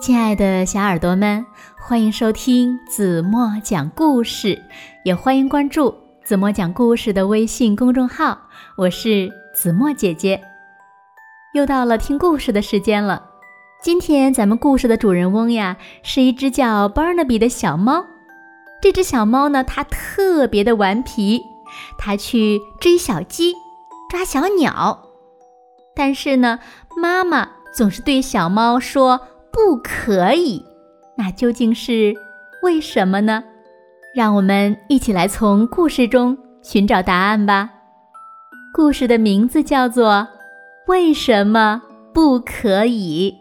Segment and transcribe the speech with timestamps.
[0.00, 1.44] 亲爱的小耳朵们，
[1.76, 4.62] 欢迎收听子墨讲故事，
[5.04, 5.92] 也欢迎关注
[6.24, 8.38] 子墨讲故事的微信公众号。
[8.76, 10.40] 我是子墨姐姐，
[11.52, 13.24] 又到了听故事的时间了。
[13.82, 18.06] 今天咱们故事的主人翁呀，是一只叫 Barnaby 的小猫。
[18.80, 21.42] 这只小猫呢，它特别的顽皮，
[21.98, 23.52] 它去追小鸡、
[24.08, 25.06] 抓小鸟，
[25.96, 26.60] 但是呢，
[26.96, 29.22] 妈妈总是对小猫说。
[29.66, 30.64] 不可以，
[31.16, 32.14] 那究竟是
[32.62, 33.42] 为什么呢？
[34.14, 37.68] 让我们一起来从故事中寻找答案吧。
[38.72, 40.12] 故事的名字叫做
[40.86, 41.82] 《为什么
[42.14, 43.34] 不可以》。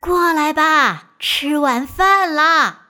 [0.00, 2.81] 过来吧，吃晚饭啦！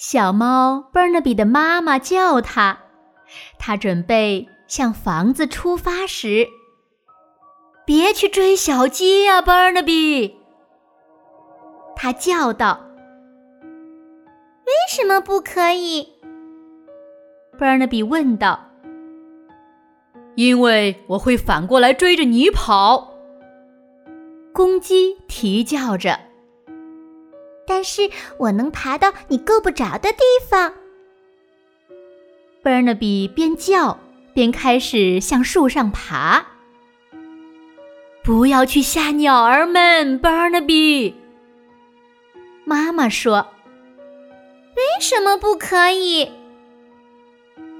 [0.00, 2.78] 小猫 Barnaby 的妈妈叫它，
[3.58, 6.48] 它准备向房子出发时，
[7.84, 10.36] 别去追小鸡呀，Barnaby！
[11.94, 12.80] 它叫道
[14.64, 16.08] ：“为什么不可以
[17.60, 18.58] ？”Barnaby 问道。
[20.34, 23.12] “因为我会反过来追着你跑。”
[24.54, 26.29] 公鸡啼叫着。
[27.70, 30.74] 但是我能爬到你够不着的地方。
[32.64, 34.00] Barnaby 边叫
[34.34, 36.44] 边开始向树上爬。
[38.24, 41.14] 不要去吓鸟儿们，Barnaby。
[42.64, 43.46] 妈妈说
[44.74, 46.28] ：“为什么不可以？”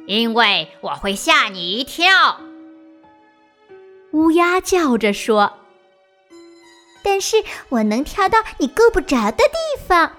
[0.06, 2.41] 因为我会吓你一跳。
[4.12, 5.59] 乌鸦叫着说。
[7.03, 7.37] 但是
[7.69, 10.12] 我能跳到你够不着的地方。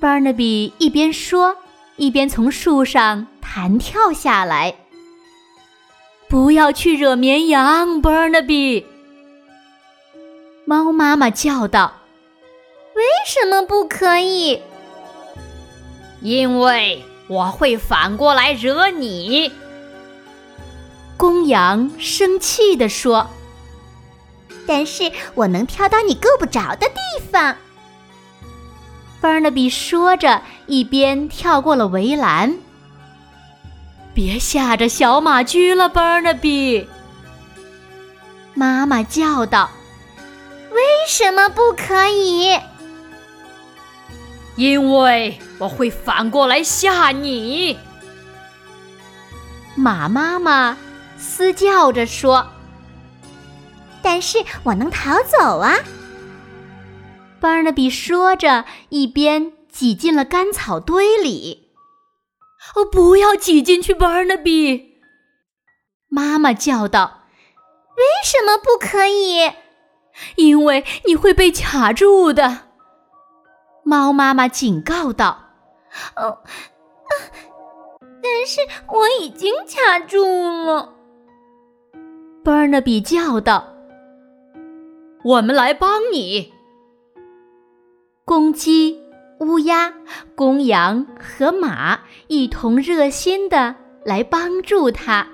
[0.00, 1.56] Barnaby 一边说，
[1.96, 4.74] 一边从树上弹跳下来。
[6.28, 8.84] 不要去惹绵羊，Barnaby。
[10.64, 12.00] 猫妈妈叫道
[12.94, 14.60] ：“为什么不可以？”
[16.20, 19.52] 因为我会反过来惹你。
[21.16, 23.30] 公羊生气地说。
[24.66, 27.56] 但是我能跳到你够不着的地方。
[29.22, 32.58] Barnaby 说着，一边跳过了围栏。
[34.14, 36.86] 别吓着小马驹了，Barnaby。
[38.54, 39.70] 妈妈叫道
[40.72, 42.58] ：“为什么不可以？”
[44.56, 47.78] 因为我会反过来吓你。
[49.74, 50.76] 马妈妈
[51.18, 52.46] 嘶叫着说。
[54.08, 55.74] 但是我能逃走啊
[57.40, 61.72] ！Barnaby 说着，一边挤进了干草堆里。
[62.76, 64.90] “哦，不要挤进去，Barnaby！”
[66.08, 67.24] 妈妈叫道。
[67.98, 69.50] “为什么不可以
[70.36, 72.68] ？”“因为你会被卡住的。”
[73.84, 75.50] 猫妈妈警告道。
[76.14, 76.38] “哦，
[78.22, 80.94] 但是我已经卡住了。
[82.44, 83.72] ”Barnaby 叫道。
[85.26, 86.52] 我们来帮你。
[88.24, 88.96] 公鸡、
[89.40, 89.92] 乌鸦、
[90.36, 95.26] 公羊和马一同热心的来帮助他。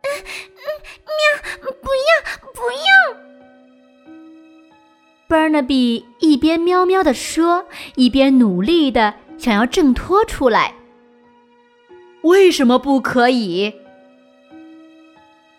[0.00, 1.72] 喵！
[1.82, 2.12] 不要！
[2.54, 2.86] 不要
[5.28, 7.66] ！Barnaby 一边喵喵的说，
[7.96, 10.76] 一边努力的想要挣脱出来。
[12.22, 13.74] 为什么不可以？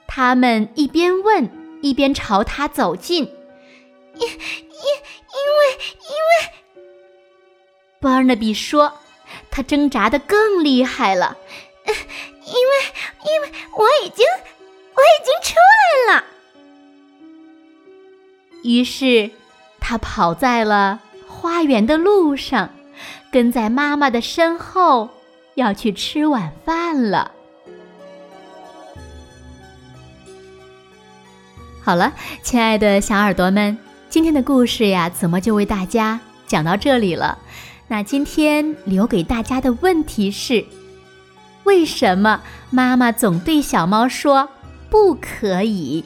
[0.07, 1.49] 他们一边问，
[1.81, 3.29] 一边朝他走近。
[4.15, 5.73] 因因因为
[6.09, 6.53] 因为
[7.99, 8.93] 巴尔纳比说，
[9.49, 11.37] 他挣扎的更厉害了。
[11.85, 12.71] 因为
[13.25, 14.25] 因为我已经
[14.93, 16.23] 我已经出来了。
[18.63, 19.31] 于是
[19.79, 22.69] 他跑在了花园的路上，
[23.31, 25.09] 跟在妈妈的身后，
[25.55, 27.31] 要去吃晚饭了。
[31.83, 32.13] 好了，
[32.43, 33.77] 亲爱的小耳朵们。
[34.11, 37.37] 今天的故事呀，怎么就为大家讲到这里了？
[37.87, 40.65] 那今天留给大家的问题是：
[41.63, 42.41] 为什么
[42.71, 44.49] 妈妈总对小猫说
[44.89, 46.03] 不可以？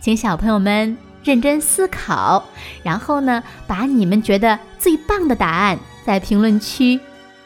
[0.00, 2.44] 请小朋友们认真思考，
[2.82, 6.98] 然后呢，把你们觉得最棒的答案在评论区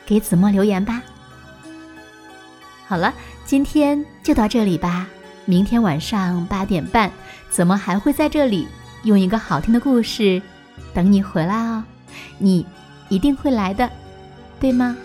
[0.06, 1.02] 给子墨留言吧。
[2.86, 3.12] 好了，
[3.44, 5.06] 今天就到这里吧。
[5.44, 7.12] 明天晚上八点半，
[7.50, 8.66] 子墨还会在这里。
[9.06, 10.42] 用一个好听的故事
[10.92, 11.84] 等你回来哦，
[12.38, 12.66] 你
[13.08, 13.88] 一定会来的，
[14.58, 14.96] 对吗？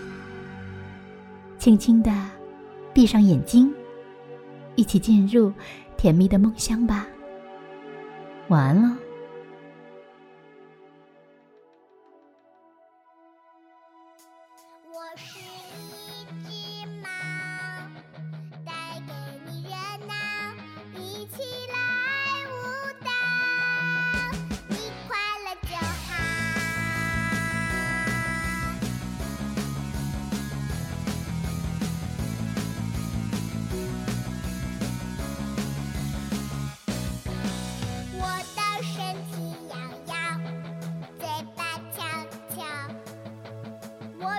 [1.56, 2.12] 轻轻的
[2.92, 3.72] 闭上眼睛，
[4.74, 5.52] 一起进入
[5.96, 7.06] 甜蜜的梦乡吧。
[8.48, 8.96] 晚安喽。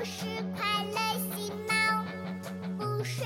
[0.03, 0.97] 是快乐
[1.33, 2.03] 星猫，
[2.77, 3.25] 不睡